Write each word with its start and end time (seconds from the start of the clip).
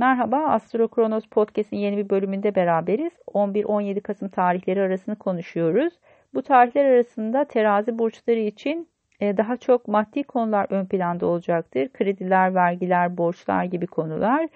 Merhaba, 0.00 0.38
Astro 0.38 0.88
Kronos 0.88 1.26
Podcast'in 1.26 1.76
yeni 1.76 1.96
bir 1.96 2.10
bölümünde 2.10 2.54
beraberiz. 2.54 3.12
11-17 3.26 4.00
Kasım 4.00 4.28
tarihleri 4.28 4.80
arasını 4.80 5.16
konuşuyoruz. 5.16 5.92
Bu 6.34 6.42
tarihler 6.42 6.84
arasında 6.84 7.44
terazi 7.44 7.98
burçları 7.98 8.38
için 8.38 8.88
e, 9.20 9.36
daha 9.36 9.56
çok 9.56 9.88
maddi 9.88 10.22
konular 10.22 10.66
ön 10.70 10.86
planda 10.86 11.26
olacaktır. 11.26 11.88
Krediler, 11.88 12.54
vergiler, 12.54 13.16
borçlar 13.16 13.64
gibi 13.64 13.86
konular. 13.86 14.48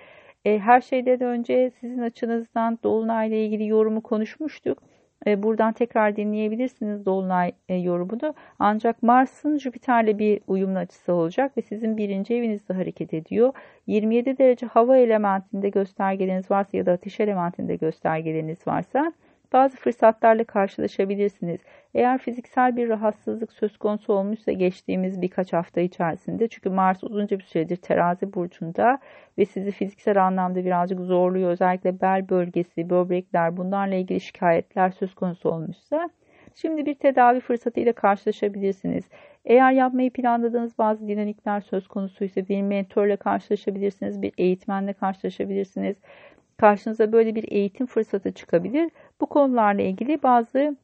E, 0.44 0.58
her 0.58 0.80
şeyden 0.80 1.20
önce 1.20 1.70
sizin 1.80 1.98
açınızdan 1.98 2.78
Dolunay 2.84 3.28
ile 3.28 3.44
ilgili 3.44 3.66
yorumu 3.66 4.02
konuşmuştuk. 4.02 4.82
E, 5.26 5.42
buradan 5.42 5.72
tekrar 5.72 6.16
dinleyebilirsiniz 6.16 7.06
Dolunay 7.06 7.52
e, 7.68 7.74
yorumunu. 7.74 8.34
Ancak 8.58 9.02
Mars'ın 9.02 9.58
Jüpiter'le 9.58 10.18
bir 10.18 10.40
uyumlu 10.46 10.78
açısı 10.78 11.12
olacak 11.12 11.56
ve 11.56 11.62
sizin 11.62 11.96
birinci 11.96 12.34
evinizde 12.34 12.74
hareket 12.74 13.14
ediyor. 13.14 13.52
27 13.86 14.38
derece 14.38 14.66
hava 14.66 14.96
elementinde 14.96 15.68
göstergeleriniz 15.68 16.50
varsa 16.50 16.76
ya 16.76 16.86
da 16.86 16.92
ateş 16.92 17.20
elementinde 17.20 17.76
göstergeleriniz 17.76 18.66
varsa 18.66 19.12
bazı 19.54 19.76
fırsatlarla 19.76 20.44
karşılaşabilirsiniz. 20.44 21.60
Eğer 21.94 22.18
fiziksel 22.18 22.76
bir 22.76 22.88
rahatsızlık 22.88 23.52
söz 23.52 23.78
konusu 23.78 24.12
olmuşsa 24.12 24.52
geçtiğimiz 24.52 25.22
birkaç 25.22 25.52
hafta 25.52 25.80
içerisinde 25.80 26.48
çünkü 26.48 26.70
Mars 26.70 27.04
uzunca 27.04 27.38
bir 27.38 27.44
süredir 27.44 27.76
terazi 27.76 28.34
burcunda 28.34 28.98
ve 29.38 29.44
sizi 29.44 29.70
fiziksel 29.70 30.26
anlamda 30.26 30.64
birazcık 30.64 31.00
zorluyor. 31.00 31.50
Özellikle 31.50 32.00
bel 32.00 32.28
bölgesi, 32.28 32.90
böbrekler 32.90 33.56
bunlarla 33.56 33.94
ilgili 33.94 34.20
şikayetler 34.20 34.90
söz 34.90 35.14
konusu 35.14 35.50
olmuşsa 35.50 36.10
şimdi 36.54 36.86
bir 36.86 36.94
tedavi 36.94 37.40
fırsatıyla 37.40 37.92
karşılaşabilirsiniz. 37.92 39.04
Eğer 39.44 39.72
yapmayı 39.72 40.10
planladığınız 40.10 40.78
bazı 40.78 41.08
dinamikler 41.08 41.60
söz 41.60 41.88
konusuysa 41.88 42.48
bir 42.48 42.62
mentorla 42.62 43.16
karşılaşabilirsiniz, 43.16 44.22
bir 44.22 44.32
eğitmenle 44.38 44.92
karşılaşabilirsiniz 44.92 45.96
karşınıza 46.56 47.12
böyle 47.12 47.34
bir 47.34 47.44
eğitim 47.52 47.86
fırsatı 47.86 48.32
çıkabilir. 48.32 48.90
Bu 49.20 49.26
konularla 49.26 49.82
ilgili 49.82 50.22
bazı 50.22 50.76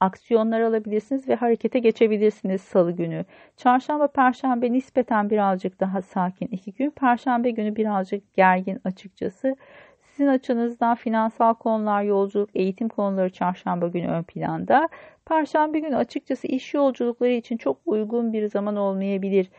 aksiyonlar 0.00 0.60
alabilirsiniz 0.60 1.28
ve 1.28 1.34
harekete 1.34 1.78
geçebilirsiniz 1.78 2.62
salı 2.62 2.92
günü. 2.92 3.24
Çarşamba, 3.56 4.06
perşembe 4.06 4.72
nispeten 4.72 5.30
birazcık 5.30 5.80
daha 5.80 6.02
sakin 6.02 6.46
iki 6.46 6.72
gün. 6.72 6.90
Perşembe 6.90 7.50
günü 7.50 7.76
birazcık 7.76 8.34
gergin 8.34 8.80
açıkçası. 8.84 9.56
Sizin 10.02 10.26
açınızdan 10.26 10.94
finansal 10.94 11.54
konular, 11.54 12.02
yolculuk, 12.02 12.50
eğitim 12.54 12.88
konuları 12.88 13.30
çarşamba 13.30 13.88
günü 13.88 14.08
ön 14.08 14.22
planda. 14.22 14.88
Perşembe 15.26 15.78
günü 15.78 15.96
açıkçası 15.96 16.46
iş 16.46 16.74
yolculukları 16.74 17.32
için 17.32 17.56
çok 17.56 17.76
uygun 17.86 18.32
bir 18.32 18.48
zaman 18.48 18.76
olmayabilir. 18.76 19.50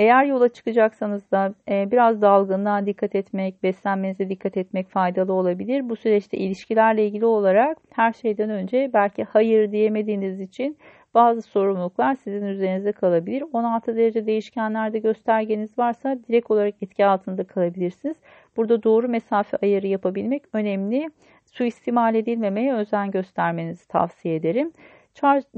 Eğer 0.00 0.24
yola 0.24 0.48
çıkacaksanız 0.48 1.30
da 1.30 1.54
e, 1.68 1.90
biraz 1.90 2.22
dalgınlığa 2.22 2.86
dikkat 2.86 3.14
etmek, 3.14 3.62
beslenmenize 3.62 4.28
dikkat 4.28 4.56
etmek 4.56 4.88
faydalı 4.90 5.32
olabilir. 5.32 5.88
Bu 5.88 5.96
süreçte 5.96 6.38
ilişkilerle 6.38 7.06
ilgili 7.06 7.26
olarak 7.26 7.78
her 7.90 8.12
şeyden 8.12 8.50
önce 8.50 8.90
belki 8.94 9.24
hayır 9.24 9.72
diyemediğiniz 9.72 10.40
için 10.40 10.78
bazı 11.14 11.42
sorumluluklar 11.42 12.14
sizin 12.14 12.46
üzerinize 12.46 12.92
kalabilir. 12.92 13.44
16 13.52 13.96
derece 13.96 14.26
değişkenlerde 14.26 14.98
göstergeniz 14.98 15.78
varsa 15.78 16.18
direkt 16.28 16.50
olarak 16.50 16.74
etki 16.82 17.06
altında 17.06 17.44
kalabilirsiniz. 17.44 18.16
Burada 18.56 18.82
doğru 18.82 19.08
mesafe 19.08 19.56
ayarı 19.62 19.86
yapabilmek 19.86 20.42
önemli. 20.52 21.10
Suistimal 21.44 22.14
edilmemeye 22.14 22.74
özen 22.74 23.10
göstermenizi 23.10 23.88
tavsiye 23.88 24.34
ederim. 24.34 24.72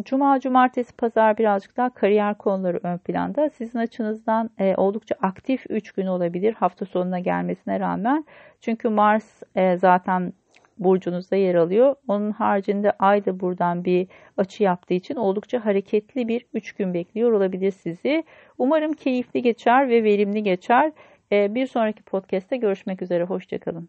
Cuma, 0.05 0.41
cumartesi, 0.41 0.93
pazar 0.93 1.39
birazcık 1.39 1.77
daha 1.77 1.91
kariyer 1.91 2.39
konuları 2.39 2.81
ön 2.83 2.99
planda. 2.99 3.51
Sizin 3.51 3.79
açınızdan 3.79 4.51
e, 4.59 4.75
oldukça 4.77 5.15
aktif 5.23 5.65
3 5.69 5.93
gün 5.93 6.07
olabilir 6.07 6.55
hafta 6.55 6.87
sonuna 6.87 7.19
gelmesine 7.19 7.81
rağmen. 7.81 8.25
Çünkü 8.61 8.89
Mars 8.89 9.43
e, 9.55 9.77
zaten 9.77 10.33
burcunuzda 10.79 11.37
yer 11.37 11.55
alıyor. 11.55 11.95
Onun 12.09 12.31
haricinde 12.31 12.91
Ay 12.91 13.25
da 13.25 13.41
buradan 13.41 13.85
bir 13.85 14.09
açı 14.37 14.63
yaptığı 14.63 14.95
için 14.95 15.17
oldukça 15.17 15.65
hareketli 15.65 16.29
bir 16.29 16.47
3 16.55 16.73
gün 16.73 16.95
bekliyor 16.95 17.33
olabilir 17.33 17.71
sizi. 17.71 18.25
Umarım 18.59 18.93
keyifli 18.93 19.43
geçer 19.43 19.89
ve 19.89 20.05
verimli 20.05 20.43
geçer. 20.43 20.93
E, 21.33 21.55
bir 21.55 21.67
sonraki 21.67 22.03
podcast'te 22.03 22.57
görüşmek 22.57 23.03
üzere. 23.03 23.25
Hoşçakalın. 23.25 23.89